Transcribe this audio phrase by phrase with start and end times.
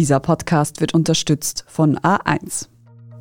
[0.00, 2.68] Dieser Podcast wird unterstützt von A1.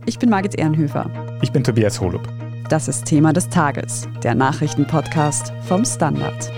[0.05, 1.11] Ich bin Margit Ehrenhöfer.
[1.41, 2.25] Ich bin Tobias Holub.
[2.69, 6.49] Das ist Thema des Tages, der Nachrichtenpodcast vom Standard.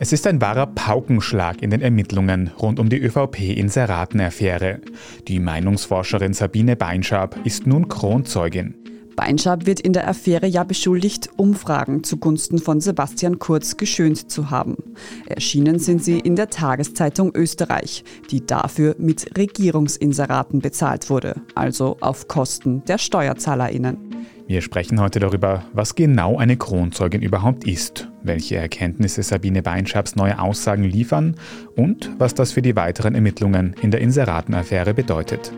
[0.00, 4.80] Es ist ein wahrer Paukenschlag in den Ermittlungen rund um die ÖVP-Inseraten-Affäre.
[5.28, 8.79] Die Meinungsforscherin Sabine Beinschab ist nun Kronzeugin.
[9.20, 14.78] Beinschab wird in der Affäre ja beschuldigt, Umfragen zugunsten von Sebastian Kurz geschönt zu haben.
[15.26, 22.28] Erschienen sind sie in der Tageszeitung Österreich, die dafür mit Regierungsinseraten bezahlt wurde, also auf
[22.28, 23.98] Kosten der SteuerzahlerInnen.
[24.46, 30.38] Wir sprechen heute darüber, was genau eine Kronzeugin überhaupt ist, welche Erkenntnisse Sabine Beinschabs neue
[30.38, 31.36] Aussagen liefern
[31.76, 35.52] und was das für die weiteren Ermittlungen in der Inseratenaffäre bedeutet.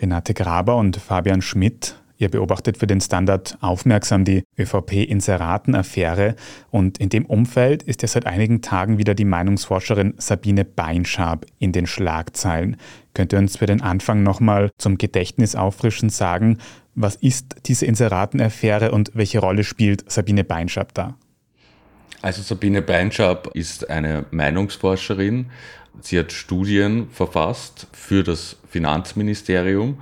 [0.00, 6.34] Renate Graber und Fabian Schmidt Ihr beobachtet für den Standard aufmerksam die ÖVP-Inseraten-Affäre
[6.70, 11.70] und in dem Umfeld ist ja seit einigen Tagen wieder die Meinungsforscherin Sabine Beinschab in
[11.70, 12.76] den Schlagzeilen.
[13.14, 16.58] Könnt ihr uns für den Anfang nochmal zum Gedächtnis auffrischen sagen,
[16.96, 21.14] was ist diese Inseraten-Affäre und welche Rolle spielt Sabine Beinschab da?
[22.20, 25.50] Also Sabine Beinschab ist eine Meinungsforscherin.
[26.00, 29.98] Sie hat Studien verfasst für das Finanzministerium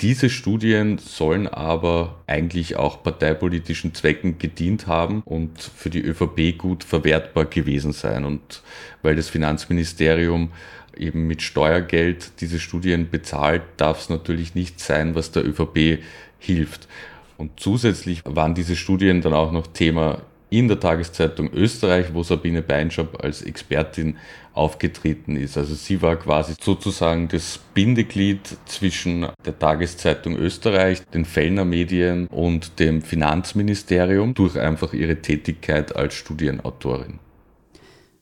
[0.00, 6.84] diese Studien sollen aber eigentlich auch parteipolitischen Zwecken gedient haben und für die ÖVP gut
[6.84, 8.24] verwertbar gewesen sein.
[8.24, 8.62] Und
[9.02, 10.52] weil das Finanzministerium
[10.96, 16.02] eben mit Steuergeld diese Studien bezahlt, darf es natürlich nicht sein, was der ÖVP
[16.38, 16.88] hilft.
[17.36, 22.62] Und zusätzlich waren diese Studien dann auch noch Thema in der Tageszeitung Österreich, wo Sabine
[22.62, 24.16] Beinschab als Expertin
[24.60, 25.56] aufgetreten ist.
[25.56, 32.78] Also sie war quasi sozusagen das Bindeglied zwischen der Tageszeitung Österreich, den Fellner Medien und
[32.78, 37.18] dem Finanzministerium durch einfach ihre Tätigkeit als Studienautorin.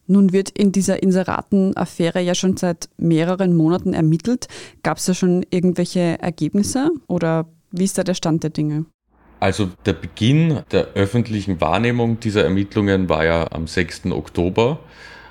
[0.07, 4.47] Nun wird in dieser Inseraten-Affäre ja schon seit mehreren Monaten ermittelt.
[4.83, 8.87] Gab es da schon irgendwelche Ergebnisse oder wie ist da der Stand der Dinge?
[9.41, 14.07] Also der Beginn der öffentlichen Wahrnehmung dieser Ermittlungen war ja am 6.
[14.07, 14.79] Oktober.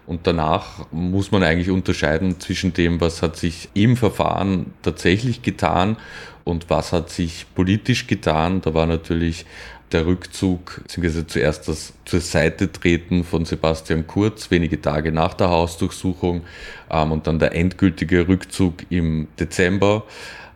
[0.07, 5.97] Und danach muss man eigentlich unterscheiden zwischen dem, was hat sich im Verfahren tatsächlich getan
[6.45, 8.61] und was hat sich politisch getan.
[8.61, 9.45] Da war natürlich
[9.91, 15.49] der Rückzug, beziehungsweise zuerst das zur Seite treten von Sebastian Kurz, wenige Tage nach der
[15.49, 16.41] Hausdurchsuchung,
[16.89, 20.05] ähm, und dann der endgültige Rückzug im Dezember.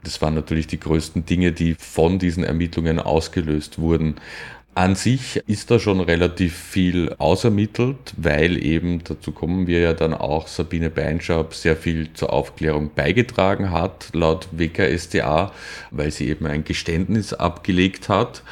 [0.03, 4.15] Das waren natürlich die größten Dinge, die von diesen Ermittlungen ausgelöst wurden.
[4.73, 10.13] An sich ist da schon relativ viel ausermittelt, weil eben, dazu kommen wir ja dann
[10.13, 15.51] auch, Sabine Beinschab sehr viel zur Aufklärung beigetragen hat, laut WKSDA,
[15.91, 18.43] weil sie eben ein Geständnis abgelegt hat.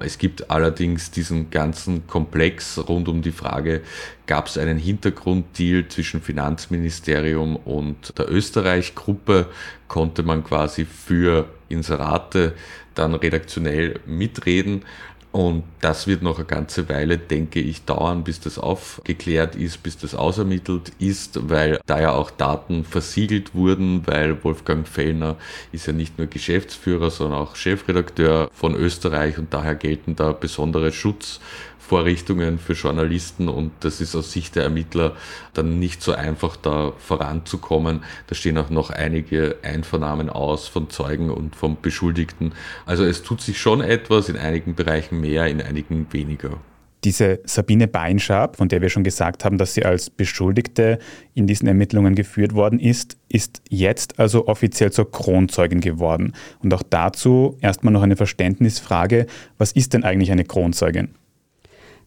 [0.00, 3.82] Es gibt allerdings diesen ganzen Komplex rund um die Frage,
[4.26, 9.46] gab es einen Hintergrunddeal zwischen Finanzministerium und der Österreich-Gruppe,
[9.86, 12.54] konnte man quasi für Inserate
[12.94, 14.82] dann redaktionell mitreden.
[15.30, 19.98] Und das wird noch eine ganze Weile, denke ich, dauern, bis das aufgeklärt ist, bis
[19.98, 25.36] das ausermittelt ist, weil da ja auch Daten versiegelt wurden, weil Wolfgang Fellner
[25.70, 30.92] ist ja nicht nur Geschäftsführer, sondern auch Chefredakteur von Österreich und daher gelten da besondere
[30.92, 31.40] Schutz
[31.88, 35.16] Vorrichtungen für Journalisten und das ist aus Sicht der Ermittler
[35.54, 38.04] dann nicht so einfach da voranzukommen.
[38.26, 42.52] Da stehen auch noch einige Einvernahmen aus von Zeugen und von Beschuldigten.
[42.84, 46.60] Also es tut sich schon etwas, in einigen Bereichen mehr, in einigen weniger.
[47.04, 50.98] Diese Sabine Beinschab, von der wir schon gesagt haben, dass sie als Beschuldigte
[51.32, 56.34] in diesen Ermittlungen geführt worden ist, ist jetzt also offiziell zur Kronzeugin geworden.
[56.58, 59.26] Und auch dazu erstmal noch eine Verständnisfrage.
[59.56, 61.14] Was ist denn eigentlich eine Kronzeugin?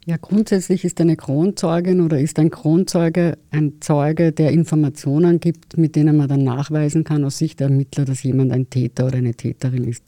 [0.06, 5.96] Ja, grundsätzlich ist eine Kronzeugin oder ist ein Kronzeuge ein Zeuge, der Informationen gibt, mit
[5.96, 9.36] denen man dann nachweisen kann aus Sicht der Ermittler, dass jemand ein Täter oder eine
[9.36, 10.04] Täterin ist.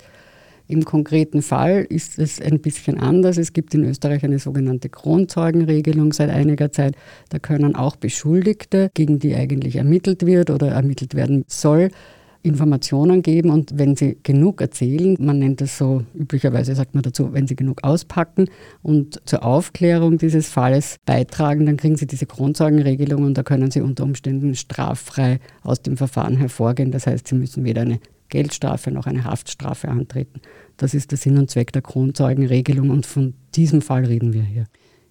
[0.67, 3.37] Im konkreten Fall ist es ein bisschen anders.
[3.37, 6.95] Es gibt in Österreich eine sogenannte Kronzeugenregelung seit einiger Zeit.
[7.29, 11.89] Da können auch Beschuldigte, gegen die eigentlich ermittelt wird oder ermittelt werden soll,
[12.43, 17.33] Informationen geben und wenn sie genug erzählen, man nennt es so, üblicherweise sagt man dazu,
[17.33, 18.49] wenn sie genug auspacken
[18.81, 23.81] und zur Aufklärung dieses Falles beitragen, dann kriegen sie diese Grundzeugenregelung und da können sie
[23.81, 26.91] unter Umständen straffrei aus dem Verfahren hervorgehen.
[26.91, 30.41] Das heißt, sie müssen weder eine Geldstrafe noch eine Haftstrafe antreten.
[30.75, 34.65] Das ist der Sinn und Zweck der Kronzeugenregelung und von diesem Fall reden wir hier.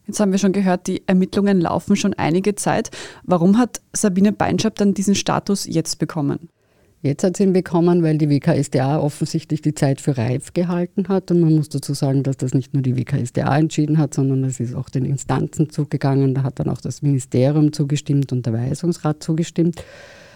[0.07, 2.91] Jetzt haben wir schon gehört, die Ermittlungen laufen schon einige Zeit.
[3.23, 6.49] Warum hat Sabine Beinschab dann diesen Status jetzt bekommen?
[7.05, 11.33] Jetzt hat sie ihn bekommen, weil die WKSDA offensichtlich die Zeit für reif gehalten hat.
[11.33, 14.61] Und man muss dazu sagen, dass das nicht nur die WKSDA entschieden hat, sondern es
[14.61, 16.33] ist auch den Instanzen zugegangen.
[16.33, 19.83] Da hat dann auch das Ministerium zugestimmt und der Weisungsrat zugestimmt.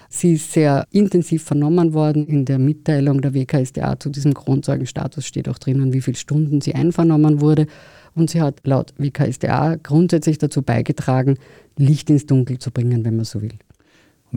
[0.08, 2.26] Sie ist sehr intensiv vernommen worden.
[2.26, 6.74] In der Mitteilung der WKSDA zu diesem Kronzeugenstatus steht auch drinnen, wie viele Stunden sie
[6.74, 7.68] einvernommen wurde.
[8.16, 11.38] Und sie hat laut WKSDA grundsätzlich dazu beigetragen,
[11.76, 13.58] Licht ins Dunkel zu bringen, wenn man so will.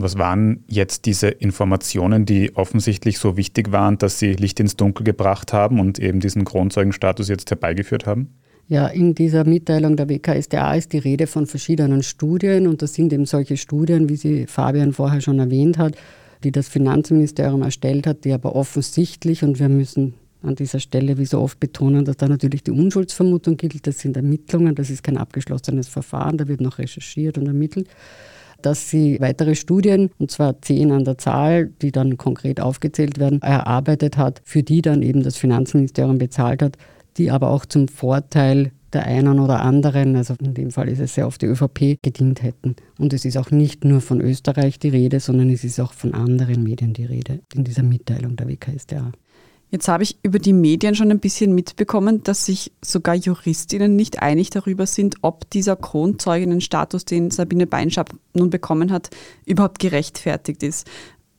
[0.02, 5.04] Was waren jetzt diese Informationen, die offensichtlich so wichtig waren, dass sie Licht ins Dunkel
[5.04, 8.34] gebracht haben und eben diesen Kronzeugenstatus jetzt herbeigeführt haben?
[8.68, 13.12] Ja, in dieser Mitteilung der WKSDA ist die Rede von verschiedenen Studien und das sind
[13.12, 15.96] eben solche Studien, wie sie Fabian vorher schon erwähnt hat,
[16.44, 21.26] die das Finanzministerium erstellt hat, die aber offensichtlich, und wir müssen an dieser Stelle wie
[21.26, 25.16] so oft betonen, dass da natürlich die Unschuldsvermutung gilt, das sind Ermittlungen, das ist kein
[25.16, 27.88] abgeschlossenes Verfahren, da wird noch recherchiert und ermittelt
[28.62, 33.42] dass sie weitere Studien, und zwar zehn an der Zahl, die dann konkret aufgezählt werden,
[33.42, 36.76] erarbeitet hat, für die dann eben das Finanzministerium bezahlt hat,
[37.16, 41.14] die aber auch zum Vorteil der einen oder anderen, also in dem Fall ist es
[41.14, 42.74] sehr oft die ÖVP, gedient hätten.
[42.98, 46.14] Und es ist auch nicht nur von Österreich die Rede, sondern es ist auch von
[46.14, 49.12] anderen Medien die Rede in dieser Mitteilung der WKStA.
[49.70, 54.20] Jetzt habe ich über die Medien schon ein bisschen mitbekommen, dass sich sogar Juristinnen nicht
[54.20, 59.10] einig darüber sind, ob dieser Kronzeuginnenstatus, den Sabine Beinschab nun bekommen hat,
[59.46, 60.88] überhaupt gerechtfertigt ist.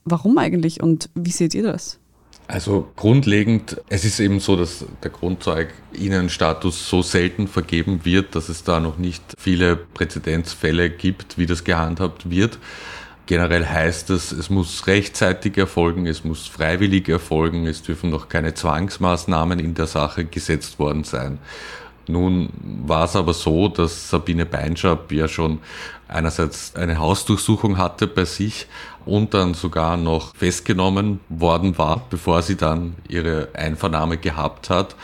[0.06, 2.00] Warum eigentlich und wie seht ihr das?
[2.48, 8.64] Also grundlegend, es ist eben so, dass der Grundzeuginnenstatus so selten vergeben wird, dass es
[8.64, 12.60] da noch nicht viele Präzedenzfälle gibt, wie das gehandhabt wird.
[13.28, 18.54] Generell heißt es, es muss rechtzeitig erfolgen, es muss freiwillig erfolgen, es dürfen noch keine
[18.54, 21.40] Zwangsmaßnahmen in der Sache gesetzt worden sein.
[22.08, 22.50] Nun
[22.86, 25.60] war es aber so, dass Sabine Beinschab ja schon
[26.08, 28.68] einerseits eine Hausdurchsuchung hatte bei sich
[29.06, 34.96] und dann sogar noch festgenommen worden war, bevor sie dann ihre Einvernahme gehabt hat.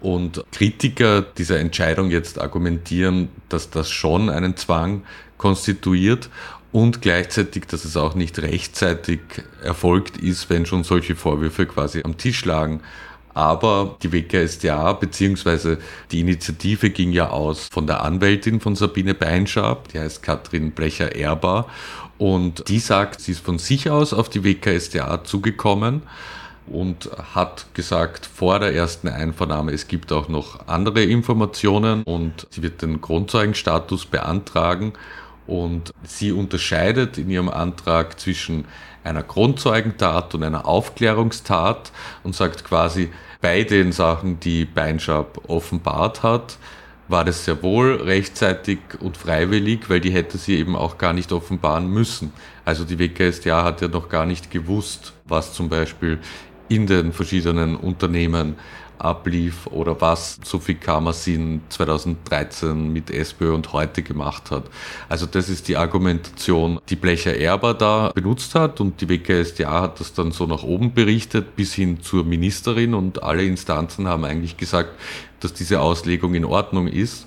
[0.00, 5.02] Und Kritiker dieser Entscheidung jetzt argumentieren, dass das schon einen Zwang
[5.38, 6.30] konstituiert
[6.72, 9.20] und gleichzeitig, dass es auch nicht rechtzeitig
[9.62, 12.80] erfolgt ist, wenn schon solche Vorwürfe quasi am Tisch lagen.
[13.34, 15.76] Aber die WKStA bzw.
[16.10, 21.68] die Initiative ging ja aus von der Anwältin von Sabine Beinschab, die heißt Katrin Blecher-Erbar.
[22.18, 26.02] Und die sagt, sie ist von sich aus auf die WKStA zugekommen
[26.66, 32.62] und hat gesagt vor der ersten Einvernahme, es gibt auch noch andere Informationen und sie
[32.62, 34.92] wird den Grundzeugenstatus beantragen
[35.48, 38.66] und sie unterscheidet in ihrem Antrag zwischen
[39.02, 41.90] einer Grundzeugentat und einer Aufklärungstat
[42.22, 43.10] und sagt quasi,
[43.40, 46.58] bei den Sachen, die Beinschab offenbart hat,
[47.08, 51.32] war das sehr wohl rechtzeitig und freiwillig, weil die hätte sie eben auch gar nicht
[51.32, 52.32] offenbaren müssen.
[52.66, 56.18] Also die WKStA hat ja noch gar nicht gewusst, was zum Beispiel
[56.68, 58.56] in den verschiedenen Unternehmen
[58.98, 64.64] ablief oder was Sophie Kamersin 2013 mit SPÖ und heute gemacht hat.
[65.08, 70.00] Also das ist die Argumentation, die Blecher Erber da benutzt hat und die WKSDA hat
[70.00, 74.56] das dann so nach oben berichtet bis hin zur Ministerin und alle Instanzen haben eigentlich
[74.56, 74.90] gesagt,
[75.40, 77.26] dass diese Auslegung in Ordnung ist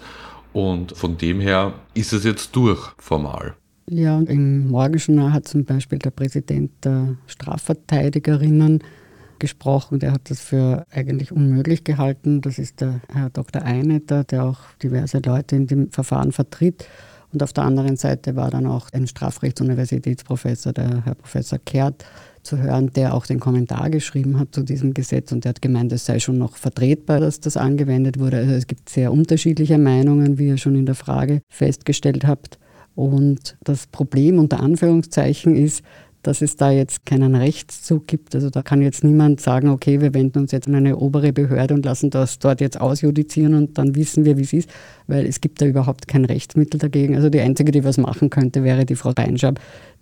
[0.53, 3.55] und von dem her ist es jetzt durch formal.
[3.89, 8.83] Ja, im Morgenjournal hat zum Beispiel der Präsident der Strafverteidigerinnen
[9.41, 12.39] gesprochen, der hat das für eigentlich unmöglich gehalten.
[12.39, 13.61] Das ist der Herr Dr.
[13.61, 16.87] Einetter, der auch diverse Leute in dem Verfahren vertritt.
[17.33, 22.05] Und auf der anderen Seite war dann auch ein Strafrechtsuniversitätsprofessor, der Herr Professor Kehrt,
[22.43, 25.91] zu hören, der auch den Kommentar geschrieben hat zu diesem Gesetz und der hat gemeint,
[25.91, 28.37] es sei schon noch vertretbar, dass das angewendet wurde.
[28.37, 32.57] Also es gibt sehr unterschiedliche Meinungen, wie ihr schon in der Frage festgestellt habt.
[32.95, 35.83] Und das Problem unter Anführungszeichen ist,
[36.23, 38.35] dass es da jetzt keinen Rechtszug gibt.
[38.35, 41.73] Also da kann jetzt niemand sagen, okay, wir wenden uns jetzt an eine obere Behörde
[41.73, 44.69] und lassen das dort jetzt ausjudizieren und dann wissen wir, wie es ist,
[45.07, 47.15] weil es gibt da überhaupt kein Rechtsmittel dagegen.
[47.15, 49.59] Also die einzige, die was machen könnte, wäre die Frau Beinschab.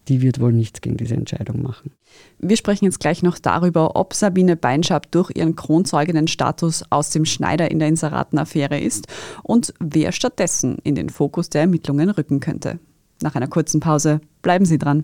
[0.08, 1.92] Die wird wohl nichts gegen diese Entscheidung machen.
[2.40, 7.70] Wir sprechen jetzt gleich noch darüber, ob Sabine Beinschab durch ihren Kronzeuginnenstatus aus dem Schneider
[7.70, 9.08] in der Inseratenaffäre ist
[9.44, 12.80] und wer stattdessen in den Fokus der Ermittlungen rücken könnte.
[13.22, 15.04] Nach einer kurzen Pause bleiben Sie dran.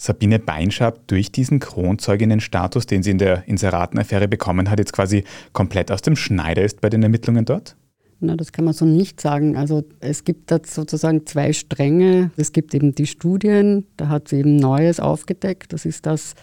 [0.00, 5.92] Sabine Beinschab durch diesen Kronzeuginnenstatus, den sie in der Inseratenaffäre bekommen hat, jetzt quasi komplett
[5.92, 7.76] aus dem Schneider ist bei den Ermittlungen dort?
[8.18, 9.58] Na, das kann man so nicht sagen.
[9.58, 12.30] Also es gibt da sozusagen zwei Stränge.
[12.38, 15.74] Es gibt eben die Studien, da hat sie eben Neues aufgedeckt.
[15.74, 16.34] Das ist das,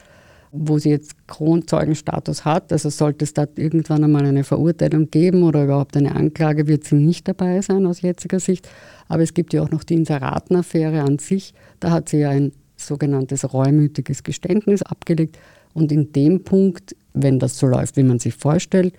[0.51, 2.71] wo sie jetzt Kronzeugenstatus hat.
[2.71, 6.95] Also sollte es da irgendwann einmal eine Verurteilung geben oder überhaupt eine Anklage, wird sie
[6.95, 8.69] nicht dabei sein aus jetziger Sicht.
[9.07, 11.55] Aber es gibt ja auch noch die Inseratenaffäre an sich.
[11.79, 15.37] Da hat sie ja ein sogenanntes reumütiges Geständnis abgelegt.
[15.73, 18.93] Und in dem Punkt, wenn das so läuft, wie man sich vorstellt,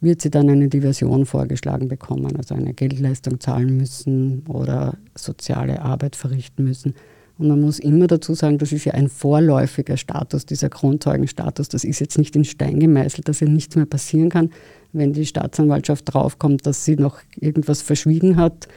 [0.00, 6.16] wird sie dann eine Diversion vorgeschlagen bekommen, also eine Geldleistung zahlen müssen oder soziale Arbeit
[6.16, 6.94] verrichten müssen.
[7.36, 11.68] Und man muss immer dazu sagen, das ist ja ein vorläufiger Status, dieser Kronzeugenstatus.
[11.68, 14.50] Das ist jetzt nicht in Stein gemeißelt, dass ihr nichts mehr passieren kann.
[14.92, 18.68] Wenn die Staatsanwaltschaft draufkommt, dass sie noch irgendwas verschwiegen hat,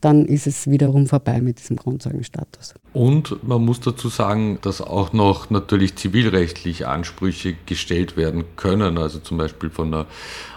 [0.00, 2.74] dann ist es wiederum vorbei mit diesem Grundzeugenstatus.
[2.92, 9.18] Und man muss dazu sagen, dass auch noch natürlich zivilrechtlich Ansprüche gestellt werden können, also
[9.18, 10.06] zum Beispiel von der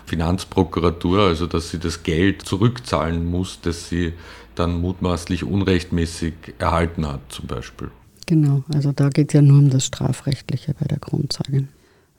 [0.06, 4.14] Finanzprokuratur, also dass sie das Geld zurückzahlen muss, das sie
[4.56, 7.92] dann mutmaßlich unrechtmäßig erhalten hat, zum Beispiel.
[8.26, 11.70] Genau, also da geht es ja nur um das Strafrechtliche bei der Grundzeugin.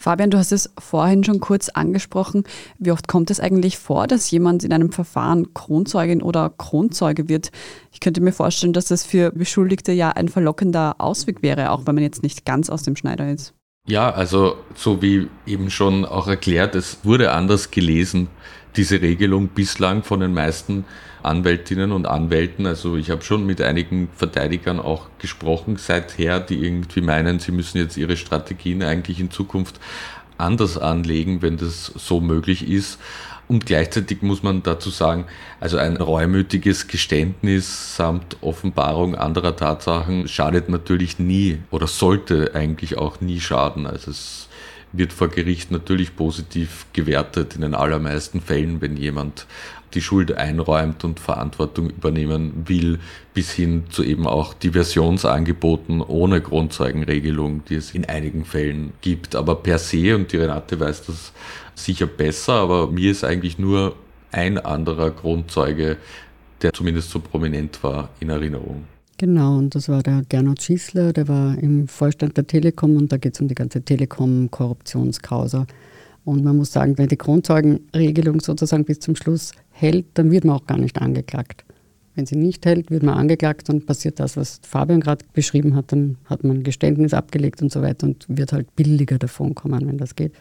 [0.01, 2.45] Fabian, du hast es vorhin schon kurz angesprochen.
[2.79, 7.51] Wie oft kommt es eigentlich vor, dass jemand in einem Verfahren Kronzeugin oder Kronzeuge wird?
[7.93, 11.97] Ich könnte mir vorstellen, dass das für Beschuldigte ja ein verlockender Ausweg wäre, auch wenn
[11.97, 13.53] man jetzt nicht ganz aus dem Schneider ist.
[13.87, 18.29] Ja, also so wie eben schon auch erklärt, es wurde anders gelesen,
[18.77, 20.85] diese Regelung bislang von den meisten
[21.23, 22.67] Anwältinnen und Anwälten.
[22.67, 27.79] Also ich habe schon mit einigen Verteidigern auch gesprochen seither, die irgendwie meinen, sie müssen
[27.79, 29.81] jetzt ihre Strategien eigentlich in Zukunft
[30.39, 32.99] anders anlegen, wenn das so möglich ist.
[33.49, 35.27] Und gleichzeitig muss man dazu sagen,
[35.59, 43.21] also ein reumütiges Geständnis samt Offenbarung anderer Tatsachen schadet natürlich nie oder sollte eigentlich auch
[43.21, 43.87] nie schaden.
[43.87, 44.49] Also es
[44.93, 49.47] wird vor Gericht natürlich positiv gewertet in den allermeisten Fällen, wenn jemand
[49.95, 53.01] die Schuld einräumt und Verantwortung übernehmen will,
[53.35, 59.35] bis hin zu eben auch Diversionsangeboten ohne Grundzeugenregelung, die es in einigen Fällen gibt.
[59.35, 61.33] Aber per se, und die Renate weiß das
[61.75, 63.97] sicher besser, aber mir ist eigentlich nur
[64.33, 65.97] ein anderer Grundzeuge,
[66.63, 68.85] der zumindest so prominent war, in Erinnerung.
[69.21, 73.19] Genau, und das war der Gernot Schießler, der war im Vorstand der Telekom und da
[73.19, 75.67] geht es um die ganze Telekom-Korruptionskausa.
[76.25, 80.57] Und man muss sagen, wenn die Grundzeugenregelung sozusagen bis zum Schluss hält, dann wird man
[80.57, 81.67] auch gar nicht angeklagt.
[82.15, 85.93] Wenn sie nicht hält, wird man angeklagt und passiert das, was Fabian gerade beschrieben hat,
[85.93, 89.99] dann hat man Geständnis abgelegt und so weiter und wird halt billiger davon kommen, wenn
[89.99, 90.33] das geht.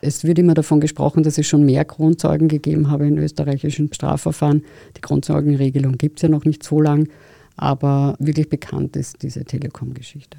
[0.00, 4.64] Es wird immer davon gesprochen, dass es schon mehr Grundzeugen gegeben habe in österreichischen Strafverfahren.
[4.96, 7.06] Die Grundzeugenregelung gibt es ja noch nicht so lang,
[7.60, 10.38] aber wirklich bekannt ist diese Telekom-Geschichte.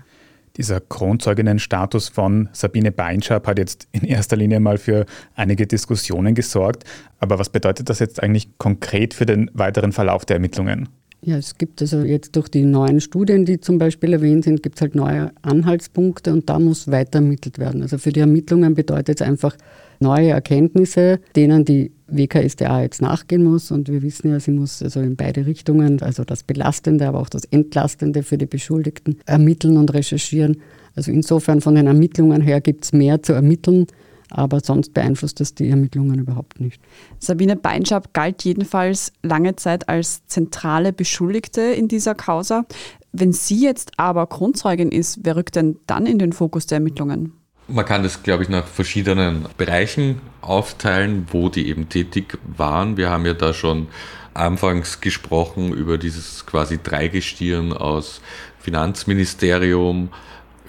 [0.57, 6.83] Dieser Kronzeuginnenstatus von Sabine Beinschab hat jetzt in erster Linie mal für einige Diskussionen gesorgt.
[7.19, 10.89] Aber was bedeutet das jetzt eigentlich konkret für den weiteren Verlauf der Ermittlungen?
[11.23, 14.77] Ja, es gibt also jetzt durch die neuen Studien, die zum Beispiel erwähnt sind, gibt
[14.77, 17.83] es halt neue Anhaltspunkte und da muss weiter ermittelt werden.
[17.83, 19.55] Also für die Ermittlungen bedeutet es einfach
[19.99, 23.69] neue Erkenntnisse, denen die WKSDA jetzt nachgehen muss.
[23.69, 27.29] Und wir wissen ja, sie muss also in beide Richtungen, also das Belastende, aber auch
[27.29, 30.57] das Entlastende für die Beschuldigten ermitteln und recherchieren.
[30.95, 33.85] Also insofern von den Ermittlungen her gibt es mehr zu ermitteln
[34.31, 36.81] aber sonst beeinflusst das die Ermittlungen überhaupt nicht.
[37.19, 42.65] Sabine Beinschab galt jedenfalls lange Zeit als zentrale Beschuldigte in dieser Causa.
[43.11, 47.33] Wenn sie jetzt aber Grundzeugin ist, wer rückt denn dann in den Fokus der Ermittlungen?
[47.67, 52.97] Man kann das, glaube ich, nach verschiedenen Bereichen aufteilen, wo die eben tätig waren.
[52.97, 53.87] Wir haben ja da schon
[54.33, 58.21] anfangs gesprochen über dieses quasi Dreigestirn aus
[58.59, 60.09] Finanzministerium,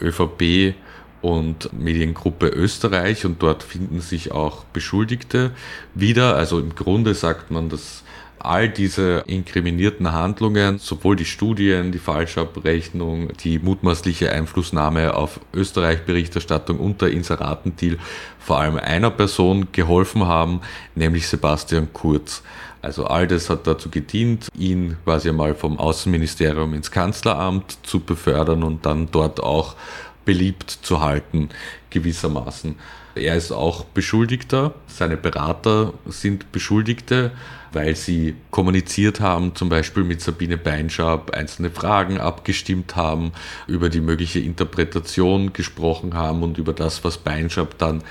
[0.00, 0.74] ÖVP
[1.22, 5.52] und Mediengruppe Österreich und dort finden sich auch Beschuldigte
[5.94, 6.36] wieder.
[6.36, 8.02] Also im Grunde sagt man, dass
[8.44, 17.00] all diese inkriminierten Handlungen, sowohl die Studien, die Falschabrechnung, die mutmaßliche Einflussnahme auf Österreich-Berichterstattung und
[17.00, 17.98] der Inseratendeal
[18.40, 20.60] vor allem einer Person geholfen haben,
[20.96, 22.42] nämlich Sebastian Kurz.
[22.80, 28.64] Also all das hat dazu gedient, ihn quasi einmal vom Außenministerium ins Kanzleramt zu befördern
[28.64, 29.76] und dann dort auch
[30.24, 31.48] beliebt zu halten,
[31.90, 32.76] gewissermaßen.
[33.14, 37.32] Er ist auch Beschuldigter, seine Berater sind Beschuldigte,
[37.72, 43.32] weil sie kommuniziert haben, zum Beispiel mit Sabine Beinschab, einzelne Fragen abgestimmt haben,
[43.66, 48.02] über die mögliche Interpretation gesprochen haben und über das, was Beinschab dann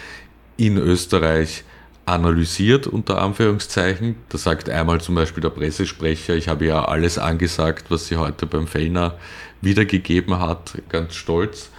[0.57, 1.63] in Österreich
[2.05, 4.15] analysiert, unter Anführungszeichen.
[4.29, 8.45] Da sagt einmal zum Beispiel der Pressesprecher, ich habe ja alles angesagt, was sie heute
[8.45, 9.17] beim Fellner
[9.61, 11.69] wiedergegeben hat, ganz stolz.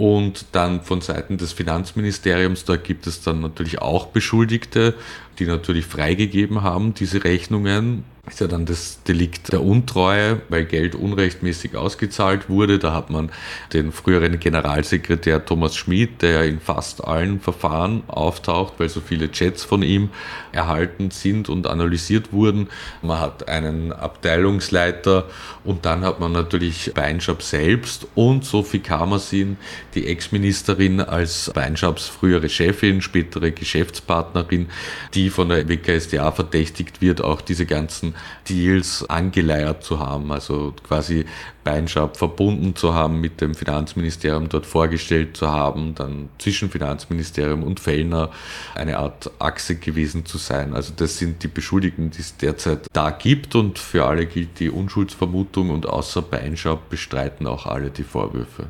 [0.00, 4.94] Und dann von Seiten des Finanzministeriums, da gibt es dann natürlich auch Beschuldigte,
[5.38, 10.94] die natürlich freigegeben haben, diese Rechnungen ist ja dann das Delikt der Untreue, weil Geld
[10.94, 12.78] unrechtmäßig ausgezahlt wurde.
[12.78, 13.30] Da hat man
[13.72, 19.64] den früheren Generalsekretär Thomas Schmid, der in fast allen Verfahren auftaucht, weil so viele Chats
[19.64, 20.10] von ihm
[20.52, 22.68] erhalten sind und analysiert wurden.
[23.02, 25.26] Man hat einen Abteilungsleiter
[25.64, 29.56] und dann hat man natürlich Beinschab selbst und Sophie Kamersin,
[29.94, 34.68] die Ex-Ministerin als Beinschabs frühere Chefin, spätere Geschäftspartnerin,
[35.14, 38.14] die von der WKSDA verdächtigt wird, auch diese ganzen
[38.48, 41.24] Deals angeleiert zu haben, also quasi
[41.64, 47.80] Beinschab verbunden zu haben mit dem Finanzministerium dort vorgestellt zu haben, dann zwischen Finanzministerium und
[47.80, 48.30] Fellner
[48.74, 50.74] eine Art Achse gewesen zu sein.
[50.74, 54.70] Also das sind die Beschuldigten, die es derzeit da gibt und für alle gilt die
[54.70, 58.66] Unschuldsvermutung und außer Beinschab bestreiten auch alle die Vorwürfe.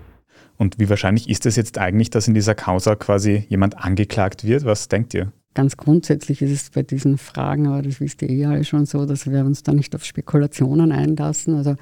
[0.56, 4.66] Und wie wahrscheinlich ist es jetzt eigentlich, dass in dieser Causa quasi jemand angeklagt wird?
[4.66, 5.32] Was denkt ihr?
[5.54, 9.04] Ganz grundsätzlich ist es bei diesen Fragen, aber das wisst ihr eh alle schon so,
[9.04, 11.56] dass wir uns da nicht auf Spekulationen einlassen.
[11.56, 11.74] Also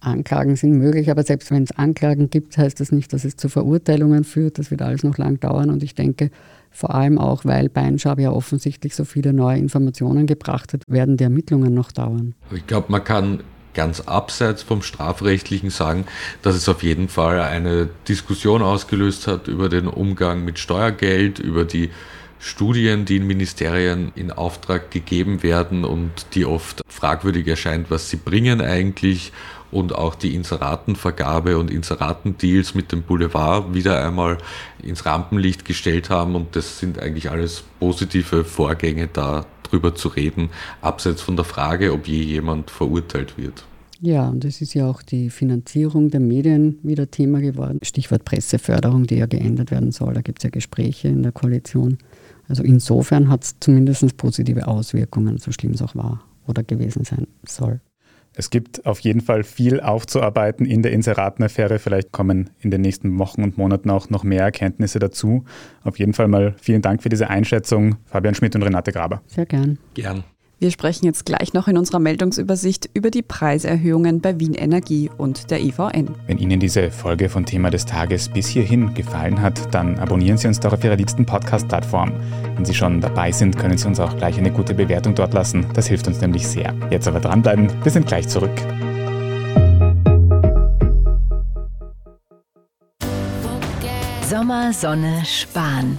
[0.00, 3.48] Anklagen sind möglich, aber selbst wenn es Anklagen gibt, heißt das nicht, dass es zu
[3.48, 4.58] Verurteilungen führt.
[4.58, 6.30] Das wird alles noch lang dauern und ich denke,
[6.70, 11.24] vor allem auch, weil Beinschab ja offensichtlich so viele neue Informationen gebracht hat, werden die
[11.24, 12.34] Ermittlungen noch dauern.
[12.54, 13.40] Ich glaube, man kann
[13.74, 16.04] ganz abseits vom strafrechtlichen sagen,
[16.42, 21.64] dass es auf jeden Fall eine Diskussion ausgelöst hat über den Umgang mit Steuergeld, über
[21.64, 21.90] die
[22.40, 28.16] Studien, die in Ministerien in Auftrag gegeben werden und die oft fragwürdig erscheint, was sie
[28.16, 29.32] bringen eigentlich
[29.70, 34.38] und auch die Inseratenvergabe und Inseratendeals mit dem Boulevard wieder einmal
[34.82, 40.48] ins Rampenlicht gestellt haben und das sind eigentlich alles positive Vorgänge da drüber zu reden,
[40.80, 43.64] abseits von der Frage, ob je jemand verurteilt wird.
[44.02, 47.80] Ja, und es ist ja auch die Finanzierung der Medien wieder Thema geworden.
[47.82, 50.14] Stichwort Presseförderung, die ja geändert werden soll.
[50.14, 51.98] Da gibt es ja Gespräche in der Koalition.
[52.50, 57.26] Also insofern hat es zumindest positive Auswirkungen, so schlimm es auch war oder gewesen sein
[57.46, 57.80] soll.
[58.34, 61.78] Es gibt auf jeden Fall viel aufzuarbeiten in der Inseratenaffäre.
[61.78, 65.44] Vielleicht kommen in den nächsten Wochen und Monaten auch noch mehr Erkenntnisse dazu.
[65.82, 69.22] Auf jeden Fall mal vielen Dank für diese Einschätzung, Fabian Schmidt und Renate Graber.
[69.26, 69.78] Sehr gern.
[69.94, 70.24] Gern.
[70.62, 75.50] Wir sprechen jetzt gleich noch in unserer Meldungsübersicht über die Preiserhöhungen bei Wien Energie und
[75.50, 76.14] der EVN.
[76.26, 80.48] Wenn Ihnen diese Folge von Thema des Tages bis hierhin gefallen hat, dann abonnieren Sie
[80.48, 82.12] uns doch auf Ihrer liebsten Podcast-Plattform.
[82.56, 85.64] Wenn Sie schon dabei sind, können Sie uns auch gleich eine gute Bewertung dort lassen.
[85.72, 86.74] Das hilft uns nämlich sehr.
[86.90, 88.52] Jetzt aber dranbleiben, wir sind gleich zurück.
[94.28, 95.98] Sommer, Sonne, Spahn.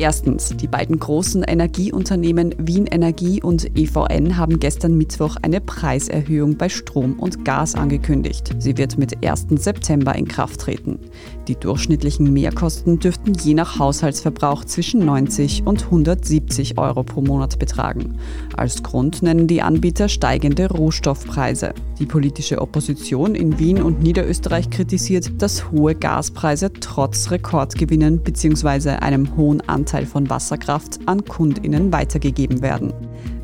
[0.00, 6.70] Erstens, die beiden großen Energieunternehmen Wien Energie und EVN haben gestern Mittwoch eine Preiserhöhung bei
[6.70, 8.54] Strom und Gas angekündigt.
[8.58, 9.48] Sie wird mit 1.
[9.56, 11.00] September in Kraft treten.
[11.48, 18.16] Die durchschnittlichen Mehrkosten dürften je nach Haushaltsverbrauch zwischen 90 und 170 Euro pro Monat betragen.
[18.56, 21.74] Als Grund nennen die Anbieter steigende Rohstoffpreise.
[21.98, 28.92] Die politische Opposition in Wien und Niederösterreich kritisiert, dass hohe Gaspreise trotz Rekordgewinnen bzw.
[28.92, 32.92] einem hohen Anteil von Wasserkraft an Kundinnen weitergegeben werden.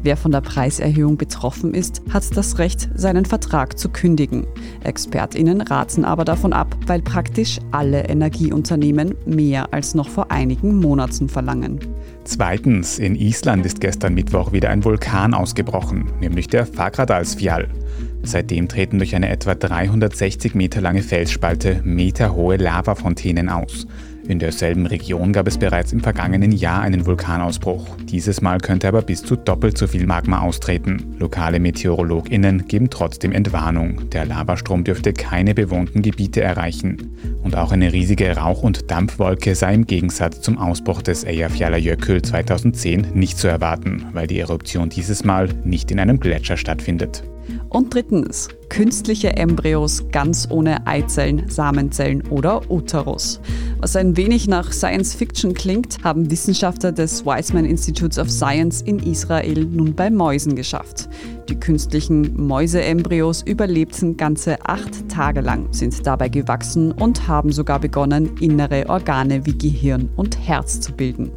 [0.03, 4.47] Wer von der Preiserhöhung betroffen ist, hat das Recht, seinen Vertrag zu kündigen.
[4.85, 11.29] Expertinnen raten aber davon ab, weil praktisch alle Energieunternehmen mehr als noch vor einigen Monaten
[11.29, 11.81] verlangen.
[12.23, 17.69] Zweitens, in Island ist gestern Mittwoch wieder ein Vulkan ausgebrochen, nämlich der Fagradalsfjall.
[18.23, 23.87] Seitdem treten durch eine etwa 360 Meter lange Felsspalte meterhohe Lavafontänen aus.
[24.29, 27.87] In derselben Region gab es bereits im vergangenen Jahr einen Vulkanausbruch.
[28.05, 31.15] Dieses Mal könnte aber bis zu doppelt so viel Magma austreten.
[31.19, 34.11] Lokale MeteorologInnen geben trotzdem Entwarnung.
[34.11, 37.17] Der Lavastrom dürfte keine bewohnten Gebiete erreichen.
[37.45, 43.09] Und auch eine riesige Rauch- und Dampfwolke sei im Gegensatz zum Ausbruch des Eyjafjallajökull 2010
[43.15, 47.23] nicht zu erwarten, weil die Eruption dieses Mal nicht in einem Gletscher stattfindet.
[47.69, 53.41] Und drittens, künstliche Embryos ganz ohne Eizellen, Samenzellen oder Uterus.
[53.79, 58.99] Was ein wenig nach Science Fiction klingt, haben Wissenschaftler des Weizmann Institutes of Science in
[58.99, 61.09] Israel nun bei Mäusen geschafft.
[61.49, 68.37] Die künstlichen Mäuseembryos überlebten ganze acht Tage lang, sind dabei gewachsen und haben sogar begonnen,
[68.41, 71.31] innere Organe wie Gehirn und Herz zu bilden.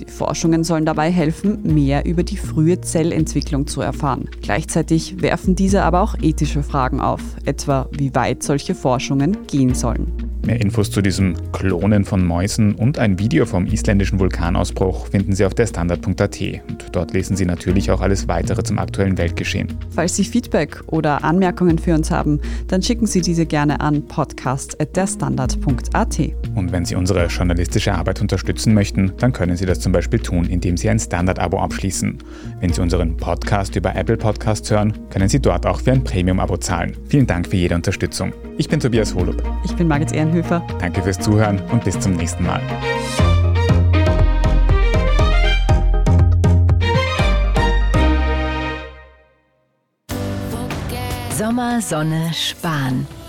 [0.00, 4.28] Die Forschungen sollen dabei helfen, mehr über die frühe Zellentwicklung zu erfahren.
[4.40, 10.25] Gleichzeitig werfen diese aber auch ethische Fragen auf, etwa wie weit solche Forschungen gehen sollen.
[10.46, 15.44] Mehr Infos zu diesem Klonen von Mäusen und ein Video vom isländischen Vulkanausbruch finden Sie
[15.44, 16.40] auf der Standard.at.
[16.68, 19.76] Und dort lesen Sie natürlich auch alles weitere zum aktuellen Weltgeschehen.
[19.90, 26.20] Falls Sie Feedback oder Anmerkungen für uns haben, dann schicken Sie diese gerne an podcast.derstandard.at.
[26.54, 30.44] Und wenn Sie unsere journalistische Arbeit unterstützen möchten, dann können Sie das zum Beispiel tun,
[30.44, 32.18] indem Sie ein Standard-Abo abschließen.
[32.60, 36.56] Wenn Sie unseren Podcast über Apple Podcasts hören, können Sie dort auch für ein Premium-Abo
[36.56, 36.96] zahlen.
[37.06, 38.32] Vielen Dank für jede Unterstützung.
[38.56, 39.42] Ich bin Tobias Holub.
[39.64, 40.66] Ich bin Margit Ehrenhöfer.
[40.80, 42.62] Danke fürs Zuhören und bis zum nächsten Mal.
[51.36, 53.06] Sommer, Sonne, Sparen.